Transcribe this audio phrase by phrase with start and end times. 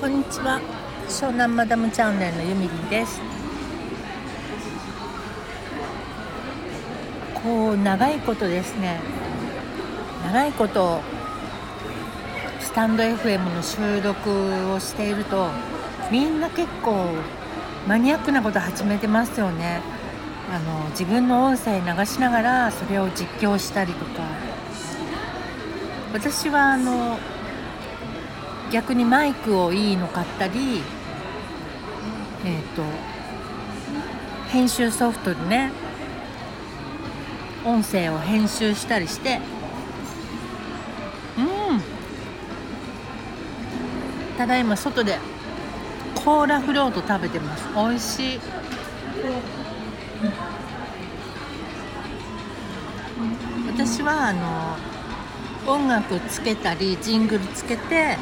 [0.00, 0.58] こんにちは。
[1.08, 3.20] 湘南マダムチャンネルのゆみりんです。
[7.34, 8.98] こう長いことですね。
[10.24, 11.02] 長いこと
[12.60, 15.50] スタンド FM の収録をしていると
[16.10, 17.04] みんな結構
[17.86, 19.82] マニアックなこと始めてますよね。
[20.50, 24.22] あの自分の音声流しながらそれを実況したりとか。
[26.14, 27.18] 私はあの
[28.70, 30.82] 逆にマイクをいいの買ったり
[32.44, 32.82] えっ、ー、と
[34.48, 35.72] 編集ソフトでね
[37.64, 39.40] 音声を編集したりして
[41.38, 41.42] う
[41.76, 41.80] ん。
[44.36, 45.18] ただいま外で
[46.24, 47.68] コーラフロート食べてます。
[47.74, 48.40] 美味しい。
[53.72, 54.32] 私はあ
[55.66, 58.16] の音楽つけたりジングルつけて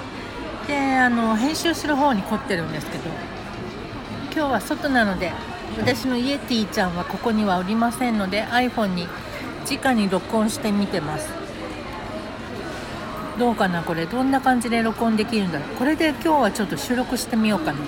[0.68, 3.04] であの編集する方に凝ってるんですけど
[4.24, 5.32] 今日は外なので
[5.78, 9.08] 私のイエティちゃんはここにはおりませんので iPhone に
[9.68, 11.30] 直に録音してみてます。
[13.38, 14.06] どうかなこれ。
[14.06, 15.76] どんな感じで録音できるんだろう。
[15.76, 17.78] これで今日はちょっと収録してみようかな。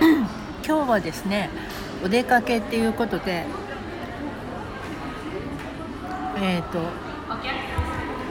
[0.66, 1.50] 今日はですね
[2.04, 3.46] お出かけっていうことで
[6.40, 6.78] えっ、ー、と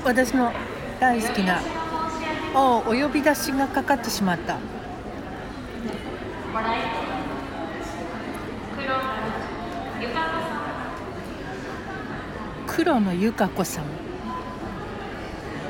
[0.03, 0.53] 私の
[0.99, 1.59] 大好きな
[2.59, 4.57] おお呼び出しがかかってしまった。
[12.65, 13.83] 黒野由香子さん。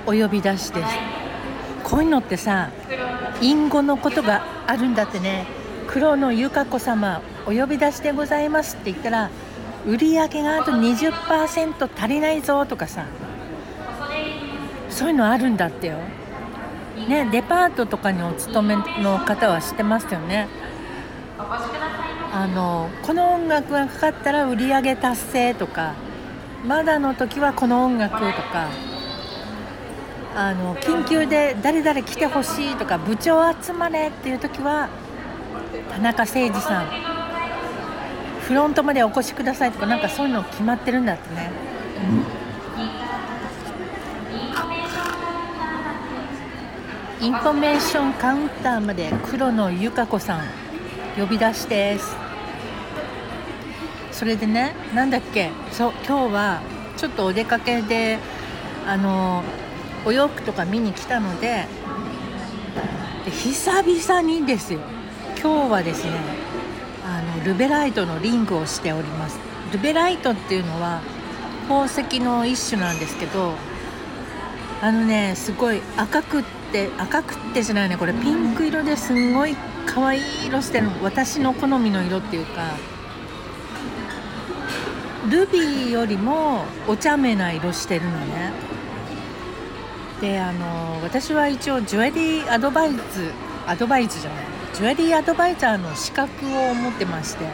[0.05, 0.89] お呼び出しです。
[1.83, 2.69] こういうのってさ
[3.41, 5.45] 隠語のことがあるんだってね。
[5.87, 9.29] 黒野由香子様お呼び出しでございますって言ったら
[9.85, 13.03] 売り上げがあと20%足りないぞとかさ。
[14.89, 15.97] そういうのあるんだってよ。
[17.05, 20.47] ねデパートとかにお勤めの方は知ってますよね
[22.33, 25.93] あのこの音楽がかかったら売り上げ達成とか
[26.65, 28.69] まだの時はこの音楽とか
[30.35, 34.89] あの緊急で誰々来てほしいとか部長集まれっていう時は
[35.91, 36.85] 田中誠二さん
[38.41, 41.51] フロントまでお越しくださいとかなんかそういうの決まってるんだってね。
[42.41, 42.46] うん
[47.19, 50.41] インフォメーションカウンターまで黒野由香子さん
[51.17, 52.15] 呼び出しです。
[54.11, 56.61] それでねなんだっけそう今日は
[56.95, 58.19] ちょっとお出かけで
[58.87, 59.43] あの
[60.05, 61.65] お洋服とか見に来たので
[63.25, 64.79] で久々にですよ。
[65.41, 66.11] 今日はですね
[67.03, 69.39] あのルベライトのリングをしております。
[69.73, 71.01] ルベライトっていうのは
[71.67, 73.53] 宝石の一種なんですけど
[74.83, 76.56] あのねすごい赤くって
[76.97, 77.97] 赤くってじゃないね。
[77.97, 79.55] これピンク色ですんごい
[79.85, 81.03] 可愛い色してるの。
[81.03, 82.73] 私の好みの色っていうか。
[85.29, 88.51] ルビーよりもお茶目な色してるのね。
[90.21, 92.99] であの私は一応ジュエリーアドバイズ
[93.67, 94.45] アドバイズじゃない。
[94.73, 97.45] ジュエリーアドバイザーの資格を持ってまして。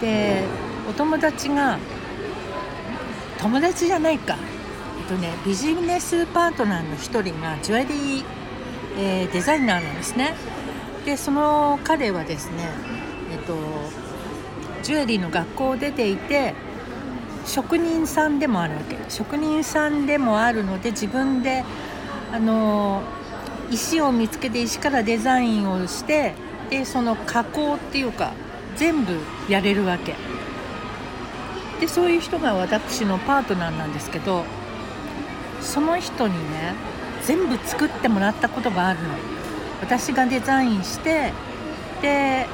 [0.00, 0.44] で
[0.88, 1.78] お友達が
[3.38, 4.36] 友達じゃないか。
[5.12, 8.24] とねビジネスパートナーの1人がジュエリー、
[8.98, 10.34] えー、デザイナーなんですね。
[11.04, 12.70] でその彼はですね
[13.30, 13.54] えっ、と
[14.82, 16.54] ジュエリーの学校を出ていて
[17.44, 18.96] 職人さんでもあるわけ。
[19.10, 21.64] 職人さんでもあるので自分で
[22.32, 23.02] あの
[23.70, 26.34] 石を見つけて石からデザインをして
[26.70, 28.32] でその加工っていうか
[28.76, 29.18] 全部
[29.48, 30.14] やれるわけ。
[31.80, 34.44] でそういう人が私のパートナーなんですけど
[35.62, 36.74] その人にね
[37.24, 39.08] 全部作ってもらったことがあるの。
[39.80, 41.32] 私がデザインして
[42.00, 42.46] で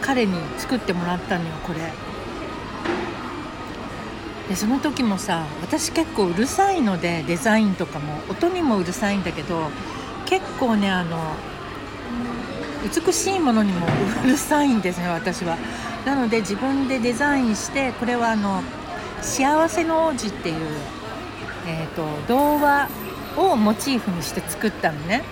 [0.00, 1.80] 彼に作ってもらったのよこれ。
[4.48, 8.20] でその時もさ私結構うるさいのでデザインとかも。
[8.28, 9.70] 音にもうるさいんだけど
[10.24, 11.34] 結構ねあの
[12.84, 13.86] 美しいものにも
[14.24, 15.56] うるさいんですね私は。
[16.04, 18.62] なので自分でデザインしてこれはあの
[19.22, 20.56] 「幸せの王子」っていう
[21.66, 22.88] えーと、童話
[23.36, 25.22] をモチーフにして作ったのね。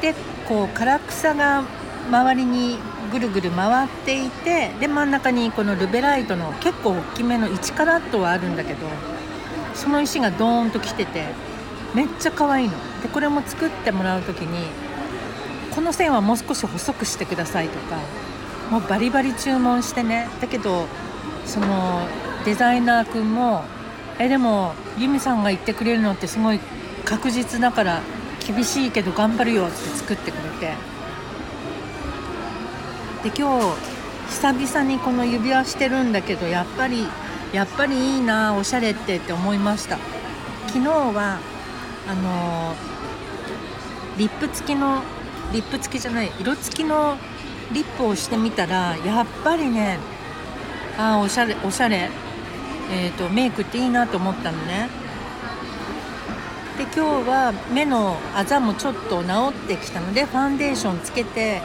[0.00, 0.14] で
[0.48, 1.64] こう唐草が
[2.08, 2.78] 周りに
[3.10, 8.86] ぐるぐる回っていてで真ん中にこのルベライトの結構大きめの1カラットはあるんだけど
[9.74, 11.24] その石がドーンと来てて
[11.94, 12.74] めっちゃ可愛いの。
[13.02, 14.66] でこれも作ってもらう時に
[15.74, 17.98] この線はもう少し細くしてくださいとか
[18.70, 20.86] もうバリバリ注文してねだけど
[21.46, 22.06] その
[22.44, 23.64] デザイナー君も
[24.18, 26.60] えでもユミさんが言ってくれるのってすごい
[27.04, 28.00] 確実だから
[28.46, 30.74] 厳しいけど頑張るよって作ってくれて。
[33.22, 33.76] で今日
[34.28, 37.06] 久々にこの指輪してるんだけどやっぱり
[37.52, 39.98] やっぱりいいなおしゃれってって思いました。
[40.68, 41.38] 昨日は
[42.08, 45.02] あのー、リップ付きの
[45.52, 47.16] リップ付きじゃない色付きの
[47.72, 49.98] リップをしてみたらやっぱりね
[50.98, 52.10] あおしゃれおしゃれ。
[52.90, 54.88] えーと、メイクっていいなと思ったのね。
[56.78, 60.14] で今日は目のあざもちょっと治ってきたの。
[60.14, 61.60] でファンデーションつけて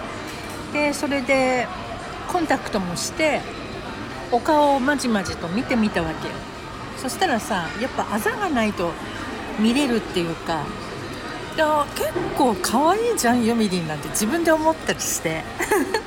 [0.74, 1.68] でそれで
[2.28, 3.42] コンタクトもして
[4.32, 6.34] お顔をまじまじと見てみたわけよ。
[6.98, 8.92] そしたらさやっぱあざがないと
[9.60, 10.66] 見れるっていうか
[11.56, 15.44] いや結構可愛いじゃんユミリンなんて自分で思ったりして。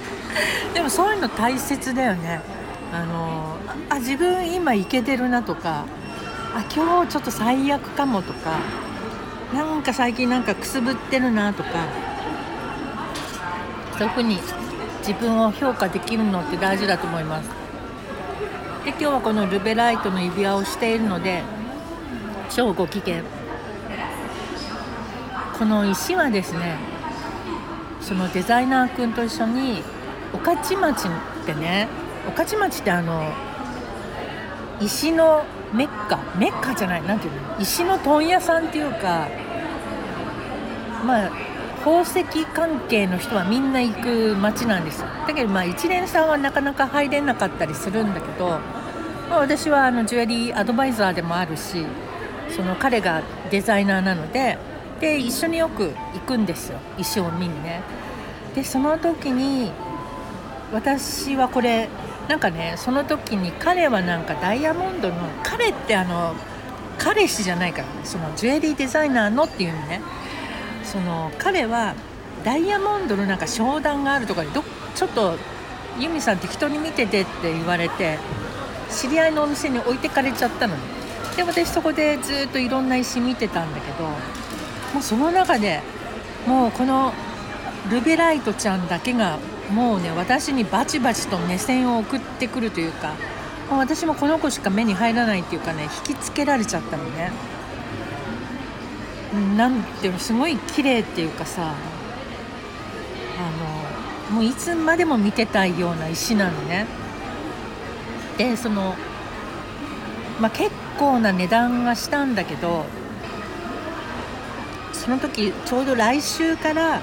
[0.75, 2.56] でもそういうの大切だよね。
[2.97, 3.59] あの
[3.91, 5.85] あ自分今いけてるなとか
[6.55, 8.59] あ今日ちょっと最悪かもとか
[9.53, 11.87] なんか最近なんかくすぶってるなとか
[13.99, 14.39] そういうふうに
[15.07, 17.49] 自分を評価できるのって大事だと思います。
[18.85, 21.43] で今日はこのルベライトの指輪をしているので
[22.51, 23.23] 超ご機嫌
[25.59, 26.77] この石はですね
[28.01, 29.83] そのデザイナー君と一緒に
[30.33, 31.89] 御徒町ってね
[32.27, 33.33] 御徒町ってあの
[34.81, 39.29] 石のメッカメッカじゃない何ていうの石の問屋さんっていうか
[41.05, 41.31] まあ
[41.87, 45.09] 宝石関係の人はみんな行く町なんですよ。
[45.27, 48.59] だけどまあ一連さんはなかなか入れなかったりするんだけど、
[49.31, 51.87] まあ、私はあのジュエリーアドバイザーでもあるし
[52.51, 53.23] その彼が
[53.53, 54.59] デザイナーなので
[55.01, 57.83] で一緒によく行くんですよ石を見にね。
[58.57, 59.71] でその時に
[60.73, 61.89] 私はこれ
[62.29, 66.35] なんかねその時に彼はなんかダイヤモンドの彼ってあの
[66.99, 70.01] 彼氏じゃないからねそのジュエリーデザイナーのっていうね。
[70.87, 71.95] その彼は
[72.45, 74.63] ダイヤモンドのなんか商談があるとかでど
[74.95, 75.37] ちょっと
[75.99, 78.19] ユミさん適当に見ててって言われて
[78.91, 80.83] 知り合いのお店に置いてかれちゃったのに
[81.37, 85.83] で私そこでずっといろんな石見てたんだけどもうその中で
[86.47, 87.13] もうこの
[87.91, 89.39] ルベライトちゃんだけが
[89.73, 93.15] もうね私にバチバチと目線を送ってくるというか
[93.71, 97.33] もう私もこの子しか目に入らないっていうかね引きつけられちゃったのね。
[99.57, 101.75] なんていうのすごい綺麗っていうかさ
[103.39, 106.87] あのもういつまでも見てたいような石なのね。
[108.39, 108.95] でその
[110.41, 112.87] まあ結構な値段がしたんだけど
[114.93, 117.01] その時ちょうど来週から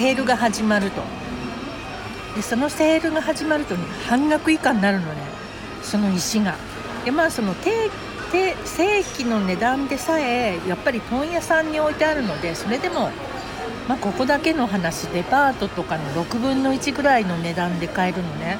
[0.00, 1.02] セールが始まると。
[2.34, 5.20] でそのセールが始まると、ね、半額以下になるのね。
[5.82, 6.54] その石が。
[7.04, 7.90] でまあその定
[8.32, 13.10] 正規の値段でさえやっぱり問屋さんに置いてあるのでそれでも
[13.88, 18.58] まあ、ここだけの話デパートとかの6分の1ぐらいの値段で買えるのね。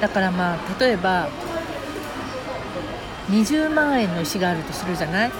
[0.00, 1.28] だからまあ例えば
[3.30, 5.32] 20万円の石があるとするじゃない？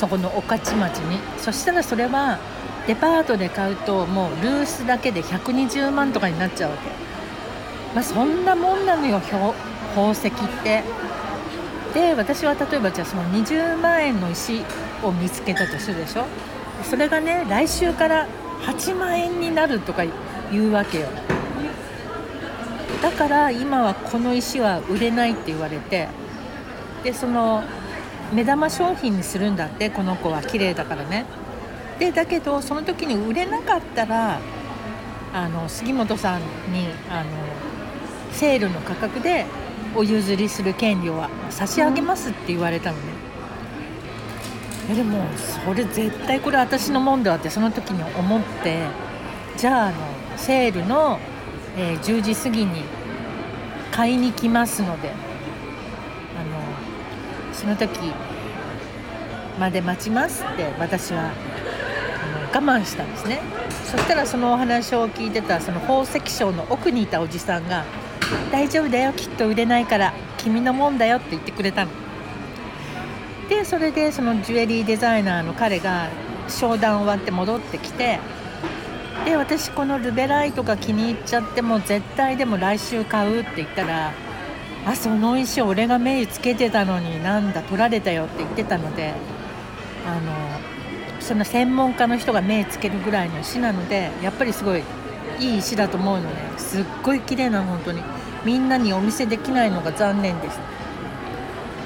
[0.00, 1.20] そこの御徒町に。
[1.38, 2.38] そしたらそれは
[2.86, 6.90] デパートで買うともうルースだけで120万とかになっちゃうわけ。
[7.94, 10.32] まあそんなもんなのよ宝石っ
[10.62, 10.82] て。
[11.94, 14.64] で私は例えばじゃあその20万円の石
[15.02, 16.24] を見つけたとするでしょ。
[16.82, 18.26] それがね来週から
[18.62, 20.02] 8万円になるとか
[20.50, 21.08] 言うわけよ。
[23.02, 26.08] だから今はこの石は売れないって言われて。
[27.04, 27.64] でその
[28.32, 31.26] 目玉商品にするんだってこの子は綺麗だからね。
[32.02, 34.40] でだけどその時に売れなかったら
[35.32, 36.40] あの杉本さん
[36.72, 37.30] にあの
[38.32, 39.46] セールの価格で
[39.94, 43.04] お譲りする権利を差し上げますって言われたのね。
[44.90, 48.82] えでもそれ絶対これ私のもんだってその時に思って
[49.56, 49.96] じゃああの
[50.36, 51.20] セールの、
[51.76, 52.82] えー、10時過ぎに
[53.92, 55.16] 買いに来ますのであの
[57.54, 58.12] その時
[59.60, 61.30] まで待ちますって私は
[62.54, 63.40] 我慢したんですね。
[63.84, 67.84] そしたらそのお話を聞いてたその宝石商の奥にいたおじさんが
[68.52, 71.90] 「大丈夫だよきっと売れないから君のもんだよ」って言ってくれたの。
[73.48, 76.08] でそれでそのジュエリーデザイナーの彼が
[76.48, 78.18] 商談終わって戻ってきて
[79.26, 84.12] で私このルベライトが気に入っちゃっても絶対でも来週買うって言ったら
[84.86, 89.12] 「あその石俺が目つけてたのになんだ取られたよ」って言ってたので
[90.06, 90.32] あの
[91.22, 94.82] その専門家の人が目つけるぐらいの石なのでやっぱりすごい
[95.38, 98.02] いい石だと思うのですっごい綺麗な本当に。
[98.44, 100.58] みんなにお見せできないのが残念です。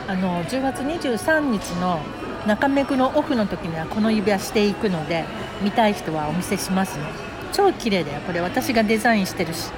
[0.09, 2.01] あの10月23日の
[2.47, 5.25] 中目黒オフの時にはこの指輪していくので
[5.61, 7.05] 見たい人はお見せしますね。
[7.53, 8.21] 超綺麗だよ。
[8.23, 9.71] これ私がデザインしてるし。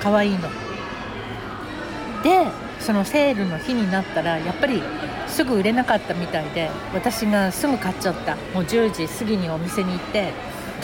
[0.00, 0.48] 可愛いの。
[2.22, 2.46] で
[2.80, 4.82] そのセールの日になったらやっぱり
[5.28, 8.36] すぐ売れなかったみたいで私がすぐ買っちゃった。
[8.54, 10.32] もう10時過ぎにお店に行って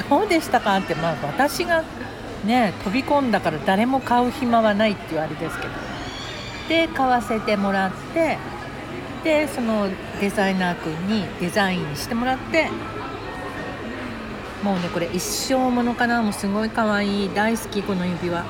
[0.09, 1.85] どうでしたかってまあ私が
[2.45, 5.73] ね飛び込んだから誰も買う暇はないっていうあれですけど。
[6.69, 8.39] で買わせてもらって
[9.25, 9.89] でその
[10.21, 12.71] デザイナー君にデザインしてもらって
[14.63, 16.23] もうねこれ一生ものかな。
[16.23, 17.35] もうすごい可愛い。
[17.35, 18.45] 大好きこの指輪。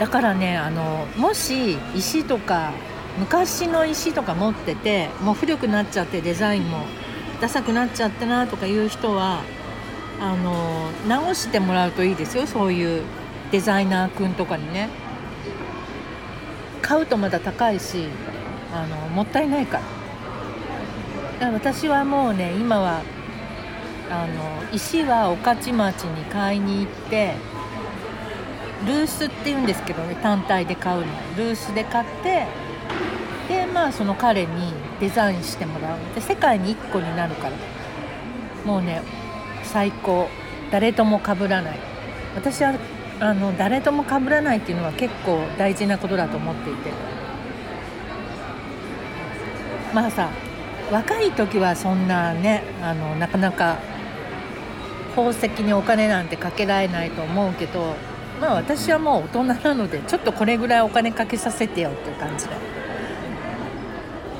[0.00, 2.72] だからねあのもし石とか
[3.18, 6.86] 昔の石とか持っててもう古くなっちゃってデザインも
[7.40, 9.42] ダサくなっちゃったなとかいう人は
[10.18, 13.02] あの直してもらうといいですよそういう
[13.52, 14.88] デザイナーくんとかにね。
[16.82, 18.08] 買うとまだ高いし
[18.74, 19.82] あのもったいないから。
[19.84, 19.86] だ
[21.38, 23.02] から私はもうね今は
[24.10, 27.34] あの石は御徒町に買いに行って
[28.86, 31.06] ルースっていうんですけどね単体で買うの。
[31.36, 32.46] ルースで買って
[33.48, 35.98] でまあその彼にデザインしてもらう。
[36.14, 37.52] で世界に1個になるから。
[38.64, 39.02] もうね
[39.64, 40.28] 最高。
[40.70, 41.78] 誰とも被らない。
[42.34, 42.74] 私は
[43.18, 46.90] あの誰とも被らないっていうのは結構大事なことだと思っていて。
[49.92, 50.30] まあさ
[50.90, 53.78] 若い時はそんなねあのなかなか
[55.14, 57.94] 宝石にお金なんてかけられないと思うけど
[58.40, 62.52] まあ私はもう大人なのでちょっとこれぐらいお金かけさせてよっていう感じで。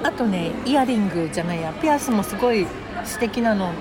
[0.02, 2.66] あとねイヤリングじゃないやピアスもすごい
[3.04, 3.73] 素敵なの。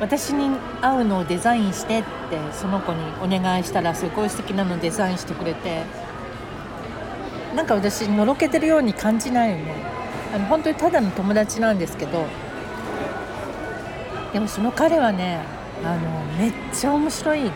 [0.00, 0.50] 私に
[0.82, 2.08] 合うのをデザインしてって
[2.52, 5.82] その子にお願いしたらすごい素敵なのデザインしてくれて。
[7.54, 9.74] なんか私のろけてるように感じないよね。
[10.34, 12.24] あの本当にただの友達なんですけど。
[14.32, 15.38] でもその彼はね
[15.84, 17.52] あのめっちゃ面白い。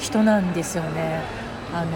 [0.00, 1.20] 人なんですよね。
[1.72, 1.90] あの、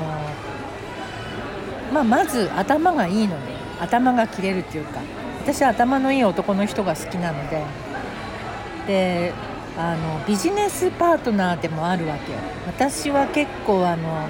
[1.92, 5.00] まあ、まず頭がいいので頭が切れるっていうか
[5.42, 7.62] 私は頭のいい男の人が好きなので
[8.86, 9.32] で
[9.78, 12.38] あのビジネスパートナーでもあるわけよ。
[12.66, 14.26] 私は結構あの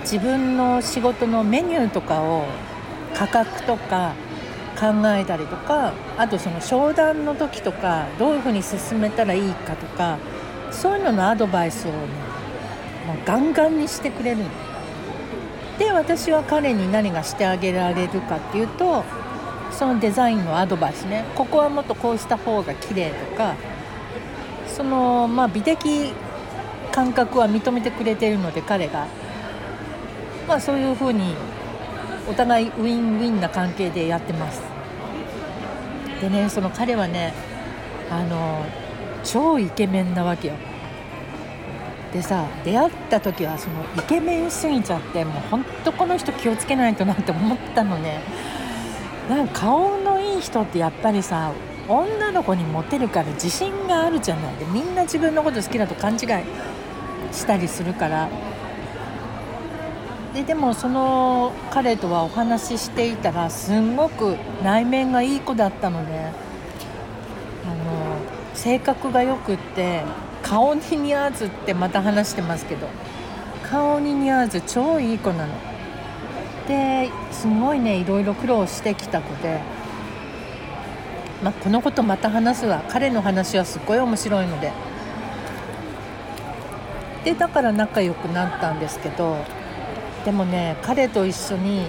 [0.00, 2.44] 自分の仕事のメニューとかを
[3.14, 4.12] 価格とか
[4.78, 10.18] 考えたりとかあとその商談の時とかどういうふうに進めたらいいかとか
[10.70, 12.25] そういうののアドバイスをね
[13.06, 14.44] もうガンガンにしてくれるの。
[15.78, 19.04] で私は彼に何がしてあげられるかっていうと
[19.70, 21.24] そのデザインのアドバイスね。
[21.34, 23.54] ここはもっとこうした方が綺麗とか
[24.66, 26.12] そのまあ美的
[26.92, 29.06] 感覚は認めてくれてるので彼が。
[30.48, 31.34] まあそういうふうに
[32.28, 34.62] お互いウィンウィンな関係でやってます。
[36.20, 37.34] でねその彼はね
[38.10, 38.64] あの
[39.24, 40.54] 超イケメンなわけよ。
[42.16, 48.20] でさ出会った時はそのイケメンすぎちゃってもうほんとこの人気をつけないとなって思ったのね。
[49.28, 51.52] なんか顔のいい人ってやっぱりさ
[51.86, 54.56] 女の子にモテるから自信があるじゃない。
[54.56, 56.18] でみんな自分のこと好きだと勘違い
[57.32, 58.30] したりするから。
[60.32, 66.32] ででもその彼とはお話ししていたらすんごく内面がいい子だったのであの
[68.54, 70.02] 性格がよくって
[70.48, 72.86] 顔に似合わずってまた話してますけど
[73.68, 75.52] 顔に似合わず超いい子なの。
[76.68, 79.60] ですごいねいろいろ苦労してきた子で、
[81.42, 82.82] まあ、このことまた話すわ。
[82.88, 84.72] 彼の話はすっごい面白いので。
[87.24, 89.36] でだから仲良くなったんですけど
[90.24, 91.88] でもね彼と一緒に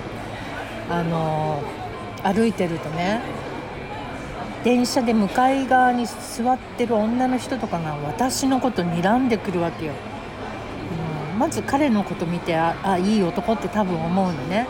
[0.90, 1.62] あの
[2.24, 3.22] 歩いてるとね
[4.68, 9.94] 電車で向かい側に座ってる女の人とかが私のこと睨んでくるわけよ、
[11.32, 14.68] うん、まず彼のこと見てああいい男って多分思うのね。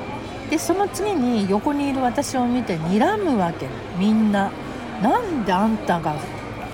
[0.52, 3.68] でその次に横にいる私を見て睨むわけ。
[3.98, 4.52] みんな。
[5.02, 6.16] なんであんたが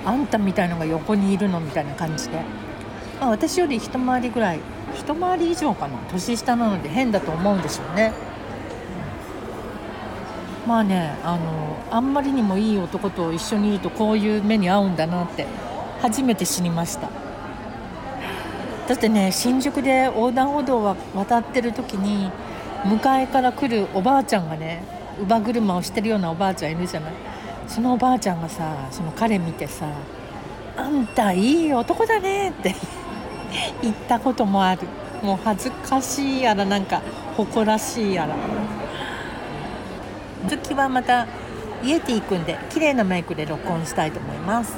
[0.03, 2.41] あんたみたいのが横にいるのみたいな感じで、
[3.21, 4.59] まあ、私より一回りぐらい
[4.95, 5.97] 一回り以上かな。
[6.11, 8.11] 年下なので変だと思うんでしょうね。
[10.65, 15.45] まあねあのあんまりにもいい男と一緒にいるとこういう目に遭うんだなって
[16.01, 17.09] 初めて知りました。
[18.87, 22.31] だってね新宿で横断歩道を渡ってる時に
[22.85, 24.83] 向かいから来るおばあちゃんがね
[25.17, 27.13] 乳母車をしてるようなおばあちゃんいるじゃない？
[27.67, 29.85] そのおばあちゃんがさその彼見てさ
[30.75, 32.75] 「あんたいい男だね」って
[33.81, 34.81] 言ったこともある。
[35.21, 37.01] もう恥ずかしいやらなんか
[37.37, 38.35] 誇らしいやら。
[40.47, 41.27] 月はまた
[41.83, 44.73] イエティくんで綺麗なメイクで録音したいと思います。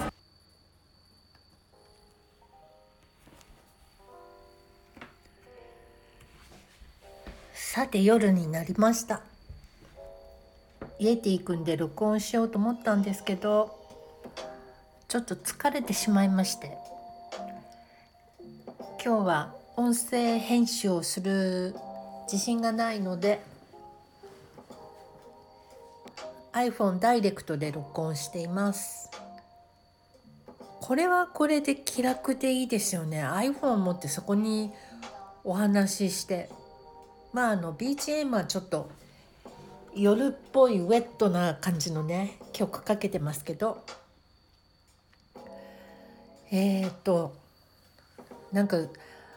[7.53, 9.21] さて夜になりました。
[10.97, 13.77] イエティくんで録音しようと思ったんですけど
[15.07, 16.77] ちょっと疲れてしまいまして
[19.03, 21.75] 今日は音声編集をする
[22.31, 23.41] 自信がないので
[26.55, 29.11] iPhone ダイレクトで録音しています。
[30.79, 33.25] これはこれで気楽でいいですよね。
[33.25, 34.71] iPhone 持ってそこに
[35.43, 36.49] お話しして。
[37.33, 38.89] まああの BGM はちょっと
[39.93, 43.83] 夜っぽいウェットな感じのね曲かけてますけど。
[46.51, 47.35] えっ、ー、と
[48.53, 48.77] なんか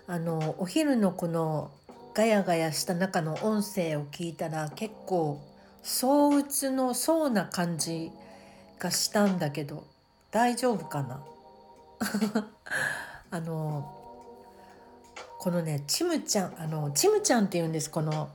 [0.06, 1.72] あのお昼のこの
[2.14, 5.47] ガヤガヤした中の音声を聞いたら結構
[5.88, 8.12] 躁うつのそうな感じ
[8.78, 9.84] がしたんだけど
[10.30, 11.24] 大丈夫かな？
[13.30, 13.90] あの
[15.38, 18.28] このねちむちゃんあのちむちゃんって言うんですこの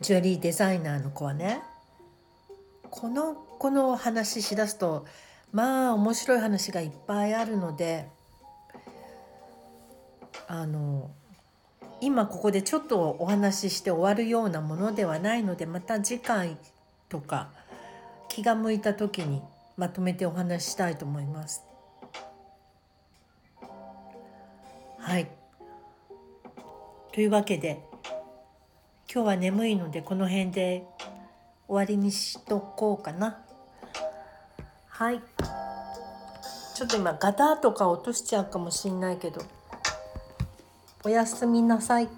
[0.00, 1.62] ジュエリーデザイナーの子はね。
[2.90, 5.06] この子の話しだすと
[5.52, 8.08] まあ面白い話がいっぱいあるので
[10.48, 11.10] あの
[12.00, 16.56] 今ここでちょっとお話しして終わるようなものではないのでまた次回
[17.08, 17.50] とか
[18.28, 19.42] 気が向いた時に
[19.76, 21.62] まとめてお話ししたいと思います。
[24.98, 25.28] はい
[27.12, 27.82] というわけで
[29.12, 30.84] 今日は眠いのでこの辺で
[31.66, 33.42] 終わりにしとこうかな。
[34.88, 35.20] はい
[36.74, 39.42] ちょっと今ガタとか落としちゃうかもしんないけど
[41.02, 42.08] おやすみなさい。